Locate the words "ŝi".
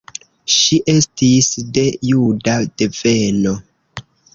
0.53-0.79